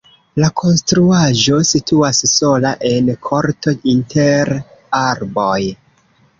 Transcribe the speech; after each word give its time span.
La 0.43 0.47
konstruaĵo 0.61 1.59
situas 1.73 2.23
sola 2.33 2.73
en 2.93 3.13
korto 3.29 3.77
inter 3.95 4.55
arboj. 5.05 5.63